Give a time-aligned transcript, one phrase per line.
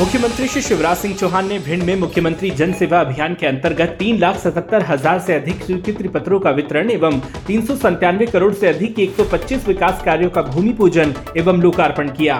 [0.00, 4.18] मुख्यमंत्री श्री शिवराज सिंह चौहान ने भिंड में मुख्यमंत्री जन सेवा अभियान के अंतर्गत तीन
[4.18, 8.68] लाख सतहत्तर हज़ार से अधिक स्वीकृति पत्रों का वितरण एवं तीन सौ संतानवे करोड़ से
[8.68, 12.38] अधिक एक सौ पच्चीस विकास कार्यों का भूमि पूजन एवं लोकार्पण किया।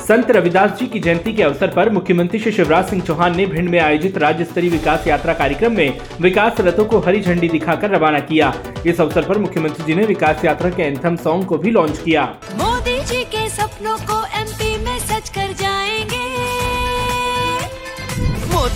[0.00, 3.68] संत रविदास जी की जयंती के अवसर पर मुख्यमंत्री श्री शिवराज सिंह चौहान ने भिंड
[3.68, 8.20] में आयोजित राज्य स्तरीय विकास यात्रा कार्यक्रम में विकास रथों को हरी झंडी दिखाकर रवाना
[8.30, 8.52] किया।
[8.86, 12.24] इस अवसर पर मुख्यमंत्री जी ने विकास यात्रा के एंथम सॉन्ग को भी लॉन्च किया।
[12.56, 15.49] मोदी जी के सपनों को एमपी में सच कर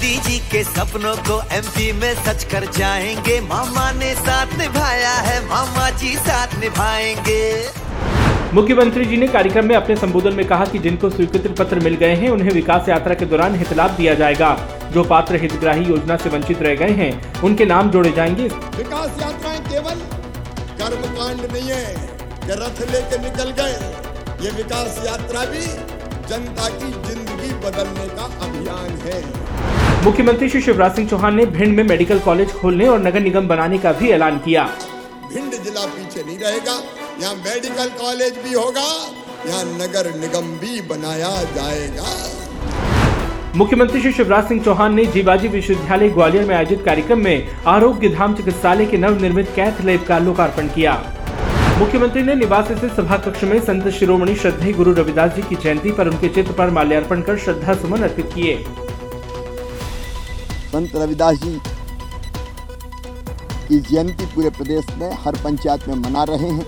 [0.05, 5.39] मोदी जी के सपनों को एमपी में सच कर जाएँगे। मामा ने साथ निभाया है
[5.47, 7.45] मामा जी साथ निभाएँगे।
[8.55, 12.15] मुख्यमंत्री जी ने कार्यक्रम में अपने संबोधन में कहा कि जिनको स्वीकृति पत्र मिल गए
[12.17, 14.53] हैं उन्हें विकास यात्रा के दौरान हितलाभ दिया जाएगा।
[14.93, 19.61] जो पात्र हितग्राही योजना से वंचित रह गए हैं उनके नाम जोड़े जाएँगे। विकास यात्राएँ
[19.71, 20.05] केवल
[20.83, 21.85] कर्म कांड नहीं है
[22.53, 25.67] रथ लेके निकल गए। ये विकास यात्रा भी
[26.29, 29.23] जनता की ज़िंदगी बदलने का अभियान है।
[30.05, 33.79] मुख्यमंत्री श्री शिवराज सिंह चौहान ने भिंड में मेडिकल कॉलेज खोलने और नगर निगम बनाने
[33.79, 34.65] का भी ऐलान किया।
[35.31, 36.73] भिंड जिला पीछे नहीं रहेगा
[37.21, 38.83] यहाँ मेडिकल कॉलेज भी होगा
[39.47, 42.05] यहाँ नगर निगम भी बनाया जाएगा।
[43.57, 48.35] मुख्यमंत्री श्री शिवराज सिंह चौहान ने जीवाजी विश्वविद्यालय ग्वालियर में आयोजित कार्यक्रम में आरोग्य धाम
[48.35, 51.03] चिकित्सालय के नवनिर्मित कैथ लैब का लोकार्पण किया।
[51.79, 55.93] मुख्यमंत्री ने निवास स्थित सभा कक्ष में संत शिरोमणि श्रद्धेय गुरु रविदास जी की जयंती
[55.93, 58.65] पर उनके चित्र पर माल्यार्पण कर श्रद्धा सुमन अर्पित किए।
[60.75, 61.51] संत रविदास जी
[63.69, 66.67] की जयंती पूरे प्रदेश में हर पंचायत में मना रहे हैं।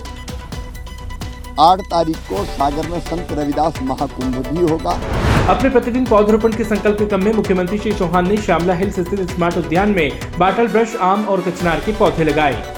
[1.59, 4.91] आठ तारीख को सागर में संत रविदास महाकुंभ भी होगा।
[5.49, 9.31] अपने प्रतिदिन पौधरोपण के संकल्प के क्रम में मुख्यमंत्री श्री चौहान ने श्यामला हिल्स स्थित
[9.31, 12.76] स्मार्ट उद्यान में बाटल ब्रश, आम और कचनार के पौधे लगाए।